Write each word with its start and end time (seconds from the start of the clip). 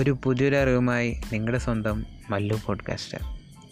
ഒരു 0.00 0.18
പുതിയൊരു 0.24 0.56
അറിവുമായി 0.56 1.20
നിങ്ങളുടെ 1.32 1.58
സ്വന്തം 1.58 2.06
Mallu 2.30 2.60
podcaster 2.66 3.18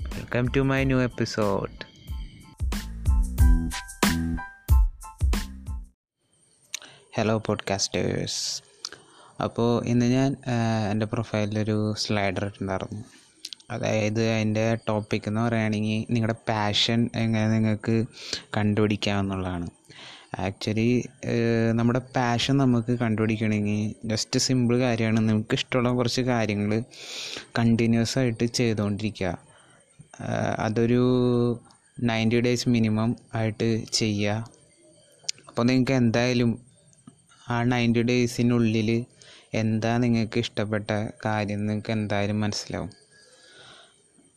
welcome 0.03 0.49
to 0.57 0.61
my 0.61 0.85
new 0.85 1.01
episode 1.01 1.73
hello 7.17 7.39
podcasters 7.39 8.63
അപ്പോൾ 9.43 9.85
ഇന്ന് 9.87 10.07
ഞാൻ 10.07 10.37
എന്റെ 10.91 11.07
പ്രൊഫൈലിലൊരു 11.07 11.95
സ്ലൈഡർ 11.99 12.45
ഇട്ടുണ്ടായിരുന്നു 12.45 13.05
അതായത് 13.71 14.31
അതിന്റെ 14.31 14.79
ടോപ്പിക് 14.89 15.23
എന്ന് 15.27 15.41
പറയുകയാണെങ്കിൽ 15.41 16.13
നിങ്ങളുടെ 16.13 16.37
പാഷൻ 16.49 17.11
എങ്ങനെ 17.15 17.49
നിങ്ങൾക്ക് 17.49 17.93
കണ്ടുപിടിക്കാം 17.93 18.57
കണ്ടുപിടിക്കാമെന്നുള്ളതാണ്. 18.57 19.71
ആക്ച്വലി 20.33 20.89
നമ്മുടെ 21.79 22.01
പാഷൻ 22.17 22.55
നമുക്ക് 22.57 22.93
കണ്ടുപിടിക്കണമെങ്കിൽ 23.03 23.81
ജസ്റ്റ് 24.11 24.39
സിമ്പിൾ 24.47 24.75
കാര്യമാണ്. 24.83 25.21
നമുക്ക് 25.29 25.55
ഇഷ്ടമുള്ള 25.59 25.91
കുറച്ച് 25.99 26.23
കാര്യങ്ങൾ 26.33 26.73
കണ്ടിന്യൂസ് 27.59 28.17
ആയിട്ട് 28.21 28.47
ചെയ്തുകൊണ്ടിരിക്കുക. 28.59 29.33
അതൊരു 30.67 31.03
നയന്റി 32.09 32.39
ഡേയ്സ് 32.47 32.69
മിനിമം 32.75 33.11
ആയിട്ട് 33.35 33.69
ചെയ്യുക. 33.93 34.37
അപ്പോൾ 35.49 35.65
നിങ്ങൾക്ക് 35.69 35.95
എന്തായാലും 36.03 36.51
ആ 37.51 37.57
നയന്റി 37.73 38.03
ഡേയ്സിനുള്ളിൽ 38.11 38.91
എന്താ 39.61 39.93
നിങ്ങൾക്ക് 40.05 40.39
ഇഷ്ടപ്പെട്ട 40.45 40.91
കാര്യം 41.27 41.61
നിങ്ങൾക്ക് 41.67 41.93
എന്തായാലും 41.99 42.41
മനസ്സിലാവും. 42.45 42.91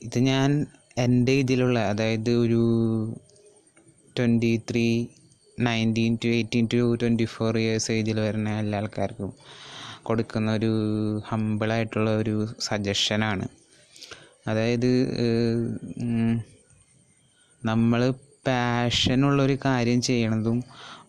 ഇത് 0.02 0.20
ഞാൻ 0.30 0.52
എന്റെ 0.98 1.34
ഇതിലുള്ള 1.42 1.80
അതായത് 1.92 2.32
ഒരു 2.44 2.62
twenty 4.16 4.54
three 4.70 4.86
nineteen 5.64 6.14
to 6.24 6.28
eighteen 6.28 6.66
to 6.74 6.80
twenty 6.96 7.26
four 7.26 7.58
years 7.58 7.92
ഏജിൽ 7.92 8.20
വരുന്ന 8.20 8.58
എല്ലാ 8.60 8.80
ആൾക്കാർക്കും 8.80 9.32
കൊടുക്കുന്ന 10.04 10.50
ഒരു 10.52 10.72
ഹമ്പിളായിട്ടുള്ള 11.26 12.10
ഒരു 12.16 12.36
സജഷനാണ് 12.60 13.48
അതായത് 14.48 14.92
നമ്മൾ 17.62 18.02
പാഷനുള്ളൊരു 18.48 19.56
കാര്യം 19.66 20.00
ചെയ്യണതും 20.02 20.60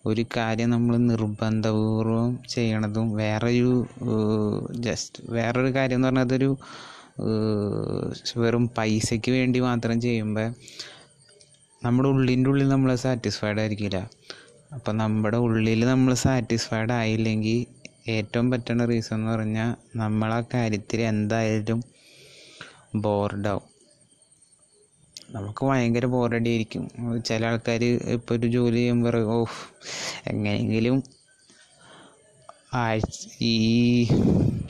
ഒരു 0.05 0.23
കാര്യം 0.37 0.69
നമ്മൾ 0.69 0.93
നിർബന്ധപൂർവം 1.11 2.31
ചെയ്യണതും 2.49 3.07
വേറൊരു 3.13 3.73
ജസ്റ്റ് 4.79 5.23
വേറൊരു 5.29 5.71
കാര്യം 5.75 5.95
എന്ന് 5.95 6.07
പറഞ്ഞാൽ 6.07 6.25
അതൊരു 6.25 6.49
വെറും 8.37 8.65
പൈസയ്ക്ക് 8.77 9.31
വേണ്ടി 9.31 9.59
മാത്രം 9.59 9.97
ചെയ്യുമ്പോൾ 10.01 10.47
നമ്മുടെ 11.81 12.09
ഉള്ളിന്റെ 12.09 12.49
ഉള്ളിൽ 12.49 12.67
നമ്മൾ 12.67 12.91
സാറ്റിസ്ഫൈഡ് 12.95 13.59
ആയിരിക്കില്ല. 13.59 13.97
അപ്പം 14.73 14.95
നമ്മുടെ 14.97 15.37
ഉള്ളിൽ 15.45 15.81
നമ്മൾ 15.85 16.13
സാറ്റിസ്ഫൈഡ് 16.21 16.93
ആയില്ലെങ്കിൽ 16.93 17.59
ഏറ്റവും 18.09 18.47
പറ്റുന്ന 18.51 18.85
റീസൺ 18.85 19.15
എന്ന് 19.15 19.29
പറഞ്ഞാൽ 19.31 19.69
നമ്മൾ 19.95 20.31
ആ 20.33 20.39
കാര്യത്തിൽ 20.51 21.01
എന്തായാലും 21.11 21.79
ബോർഡാവും 23.03 23.67
നമുക്ക് 25.29 25.63
ഭയങ്കര 25.65 26.05
ബോറടി 26.13 26.49
ആയിരിക്കും 26.49 26.83
ചില 27.27 27.45
ആൾക്കാർ 27.45 27.83
ഇപ്പോൾ 28.15 28.33
ഒരു 28.35 28.47
ജോലി 28.55 28.79
ചെയ്യുമ്പോൾ 28.79 29.15
ഓഫ് 29.35 29.59
എങ്ങനെയെങ്കിലും 30.27 30.97
ആഴ്ച 32.81 33.15
ഈ 33.47 33.53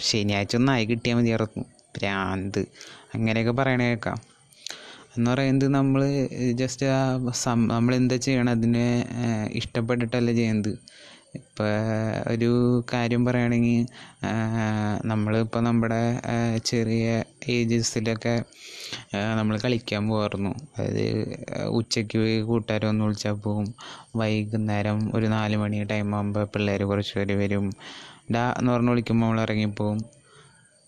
ശനിയാഴ്ച 0.08 0.56
ഒന്ന് 0.56 0.72
ആയി 0.72 0.86
കിട്ടിയാൽ 0.86 1.18
മതിയായിരുന്നു. 1.18 1.64
ഭ്രാന്ത് 1.96 2.62
അങ്ങനെയൊക്കെ 3.14 3.52
പറയണ 3.52 3.82
കേൾക്കാം 3.84 4.18
എന്ന് 5.16 5.28
പറയുന്നത് 5.32 5.68
നമ്മൾ 5.78 6.02
ജസ്റ്റ് 6.62 6.86
ആ 6.98 7.02
സം 7.42 7.60
നമ്മൾ 7.72 7.94
എന്താ 7.96 8.16
ചെയ്യണം 8.26 8.52
അതിനെ 8.56 8.88
ഇഷ്ടപ്പെട്ടിട്ടല്ല 9.60 10.30
ചെയ്യുന്നത് 10.40 10.72
ഇപ്പോൾ 11.40 11.70
ഒരു 12.32 12.50
കാര്യം 12.92 13.22
പറയുകയാണെങ്കിൽ 13.28 13.86
നമ്മളിപ്പോൾ 15.12 15.62
നമ്മുടെ 15.68 16.02
ചെറിയ 16.70 17.06
ഏജസിലൊക്കെ 17.56 18.34
നമ്മൾ 19.40 19.56
കളിക്കാൻ 19.64 20.04
പോകാറുന്നു 20.10 20.52
അതായത് 20.78 21.06
ഉച്ചയ്ക്ക് 21.80 22.20
കൂട്ടുകാരെ 22.50 22.88
ഒന്ന് 22.92 23.06
വിളിച്ചാൽ 23.08 23.38
പോകും 23.46 23.68
വൈകുന്നേരം 24.22 25.00
ഒരു 25.18 25.30
നാല് 25.36 25.58
മണി 25.64 25.80
ടൈം 25.94 26.10
ആകുമ്പോൾ 26.18 26.46
പിള്ളേർ 26.54 26.84
കുറച്ച് 26.92 27.14
പേര് 27.20 27.36
വരും. 27.42 27.66
ഡാ 28.36 28.44
എന്ന് 28.60 28.72
പറഞ്ഞ് 28.74 28.92
വിളിക്കുമ്പോൾ 28.94 29.26
നമ്മൾ 29.26 29.42
ഇറങ്ങിപ്പോവും. 29.46 30.00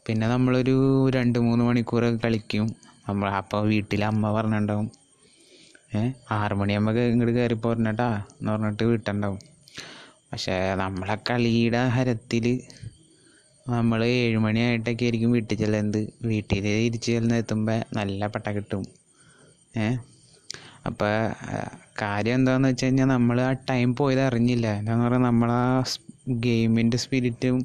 പിന്നെ 0.06 0.26
നമ്മളൊരു 0.28 0.76
രണ്ട് 1.18 1.40
മൂന്ന് 1.48 1.64
മണിക്കൂറൊക്കെ 1.70 2.20
കളിക്കും. 2.26 2.68
നമ്മൾ 3.08 3.28
അപ്പോൾ 3.40 3.62
വീട്ടിൽ 3.72 4.02
അമ്മ 4.12 4.32
പറഞ്ഞിട്ടുണ്ടാവും. 4.38 4.88
ഏഹ് 5.98 6.12
ആറ് 6.38 6.54
മണിയാകുമ്പോൾ 6.60 6.98
ഇങ്ങോട്ട് 7.12 7.34
കയറി 7.38 7.58
പോരണട്ടാ 7.66 8.08
എന്ന് 8.40 8.50
പറഞ്ഞിട്ട് 8.52 8.84
വീട്ടുണ്ടാവും 8.92 9.42
പക്ഷേ 10.32 10.56
നമ്മളെ 10.82 11.16
കളിയുടെ 11.30 11.82
ഹരത്തിൽ 11.96 12.46
നമ്മൾ 13.66 14.00
ഏഴ് 14.16 14.40
മണിയായിട്ടൊക്കെ 14.46 15.06
ആയിരിക്കും 15.06 15.32
വീട്ടിൽ 15.36 15.56
ചെല്ലുന്നത്. 15.62 16.02
വീട്ടിൽ 16.30 16.60
തിരിച്ച് 16.66 17.10
ചെല്ലുന്ന 17.14 17.40
എത്തുമ്പോൾ 17.44 17.80
നല്ല 17.98 18.28
പട്ട 18.34 18.48
കിട്ടും. 18.58 18.84
ഏ 19.78 19.86
അപ്പോൾ 20.90 21.14
കാര്യം 22.02 22.36
എന്താണെന്ന് 22.40 22.70
വെച്ച് 22.72 22.86
കഴിഞ്ഞാൽ 22.86 23.08
നമ്മൾ 23.16 23.38
ആ 23.42 23.52
ടൈം 23.70 23.90
പോയത് 24.00 24.24
അറിഞ്ഞില്ല. 24.30 24.68
എന്താണെന്ന് 24.80 25.06
പറഞ്ഞാൽ 25.06 25.26
നമ്മളാ 25.30 25.62
ഗെയിമിന്റെ 26.46 26.98
സ്പിരിറ്റും 27.04 27.58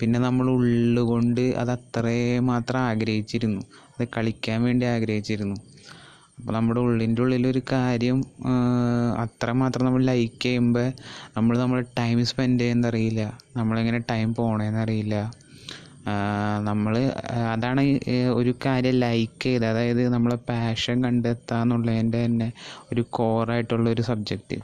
പിന്നെ 0.00 0.18
നമ്മൾ 0.18 0.46
ഉള്ളുകൊണ്ട് 0.56 1.44
അത് 1.60 1.70
അത്രേ 1.76 2.18
മാത്രം 2.50 2.80
ആഗ്രഹിച്ചിരുന്നു. 2.90 3.62
അത് 3.94 4.04
കളിക്കാൻ 4.16 4.58
വേണ്ടി 4.66 4.86
ആഗ്രഹിച്ചിരുന്നു. 4.94 5.56
അപ്പോൾ 6.38 6.52
നമ്മുടെ 6.56 6.80
ഉള്ളിന്റെ 6.86 7.20
ഉള്ളിലൊരു 7.24 7.60
കാര്യം 7.72 8.18
അത്രമാത്രം 9.24 9.84
നമ്മൾ 9.88 10.02
ലൈക്ക് 10.10 10.40
ചെയ്യുമ്പോൾ 10.44 10.86
നമ്മൾ 11.36 11.54
നമ്മൾ 11.62 11.78
ടൈം 12.00 12.18
സ്പെൻഡ് 12.30 12.60
ചെയ്യുന്നത് 12.62 12.90
അറിയില്ല 12.90 13.22
നമ്മളെങ്ങനെ 13.58 14.00
ടൈം 14.10 14.28
പോകണമെന്ന് 14.38 14.80
അറിയില്ല 14.84 15.16
നമ്മൾ 16.68 16.94
അതാണ് 17.52 17.82
ഒരു 18.38 18.52
കാര്യം 18.64 18.96
ലൈക്ക് 19.04 19.38
ചെയ്ത് 19.44 19.64
അതായത് 19.70 20.02
നമ്മളെ 20.14 20.38
പാഷൻ 20.50 20.96
കണ്ടെത്തുക 21.06 21.60
എന്നുള്ളതിന്റെ 21.62 22.20
തന്നെ 22.24 22.48
ഒരു 22.92 23.04
കോറായിട്ടുള്ള 23.18 23.86
ഒരു 23.94 24.04
സബ്ജക്റ്റ് 24.10 24.58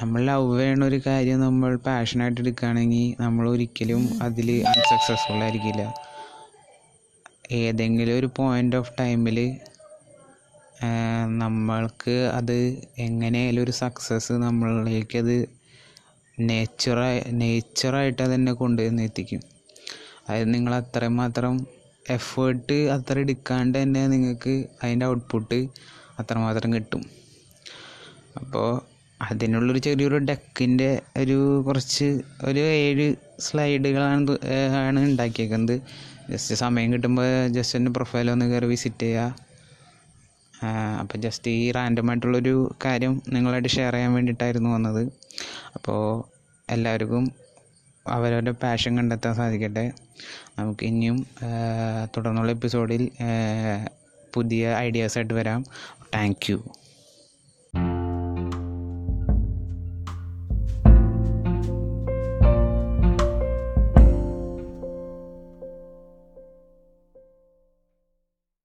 നമ്മൾ 0.00 0.20
ലവ് 0.28 0.54
ചെയ്യണ 0.60 0.82
ഒരു 0.90 1.00
കാര്യം 1.08 1.38
നമ്മൾ 1.46 1.72
പാഷനായിട്ട് 1.88 2.40
എടുക്കുകയാണെങ്കിൽ 2.42 3.04
നമ്മൾ 3.24 3.44
ഒരിക്കലും 3.52 4.02
അതിൽ 4.26 4.48
അൺസക്സസ്ഫുൾ 4.72 5.42
ആയിരിക്കില്ല. 5.46 5.82
ഏതെങ്കിലും 7.52 8.14
ഒരു 8.18 8.28
പോയിന്റ് 8.36 8.76
ഓഫ് 8.76 8.92
ടൈമിൽ 9.00 9.38
നമ്മൾക്ക് 11.38 12.14
അത് 12.34 12.56
എങ്ങനെയായാലും 12.98 13.62
ഒരു 13.62 13.70
സക്സസ് 13.70 14.32
നമ്മളിലേക്ക് 14.44 15.18
അത് 15.18 15.36
നേച്ചറായി 16.40 17.20
നേച്ചറായിട്ട് 17.42 18.22
അതെന്നെ 18.22 18.52
കൊണ്ടുവന്ന് 18.52 19.02
എത്തിക്കും. 19.02 19.42
അതായത് 20.28 20.54
നിങ്ങൾ 20.54 20.74
അത്രയും 20.74 21.16
മാത്രം 21.16 21.54
എഫേർട്ട് 22.10 22.78
അത്ര 22.90 23.18
എടുക്കാണ്ട് 23.18 23.76
തന്നെ 23.82 24.02
നിങ്ങൾക്ക് 24.06 24.54
അതിന്റെ 24.82 25.06
ഔട്ട്പുട്ട് 25.06 25.58
അത്രമാത്രം 26.18 26.72
കിട്ടും. 26.74 27.02
അപ്പോൾ 28.36 28.68
അതിനുള്ളൊരു 29.30 29.78
ചെറിയൊരു 29.78 30.18
ഡെക്കിന്റെ 30.28 30.90
ഒരു 31.16 31.36
കുറച്ച് 31.66 32.08
ഒരു 32.44 32.62
ഏഴ് 32.80 33.06
സ്ലൈഡുകളാണ് 33.40 34.38
ആണ് 34.86 35.00
ഉണ്ടാക്കിയേക്കുന്നത്. 35.00 35.76
ജസ്റ്റ് 36.30 36.54
സമയം 36.54 36.88
കിട്ടുമ്പോൾ 36.92 37.48
ജസ്റ്റ് 37.48 37.78
എന്റെ 37.78 37.90
പ്രൊഫൈൽ 37.90 38.30
ഒന്ന് 38.30 38.46
കയറി 38.52 38.66
വിസിറ്റ് 38.66 39.02
ചെയ്യുക 39.02 39.52
അപ്പോൾ 41.00 41.18
ജസ്റ്റ് 41.18 41.50
ഈ 41.60 41.70
റാൻഡമായിട്ടുള്ളൊരു 41.72 42.74
കാര്യം 42.84 43.22
നിങ്ങളായിട്ട് 43.28 43.68
ഷെയർ 43.68 43.92
ചെയ്യാൻ 43.92 44.12
വേണ്ടിയിട്ടായിരുന്നു 44.12 44.70
വന്നത്. 44.70 45.02
അപ്പോൾ 45.74 46.00
എല്ലാവർക്കും 46.68 47.24
അവരവരുടെ 48.06 48.54
പാഷൻ 48.62 48.92
കണ്ടെത്താൻ 48.98 49.34
സാധിക്കട്ടെ. 49.34 49.84
നമുക്ക് 50.58 50.84
ഇനിയും 50.84 51.18
തുടർന്നുള്ള 52.16 52.52
എപ്പിസോഡിൽ 52.52 53.02
പുതിയ 54.34 54.74
ഐഡിയാസായിട്ട് 54.86 55.34
വരാം. 55.34 55.60
Thank 56.14 56.46
you 56.50 56.58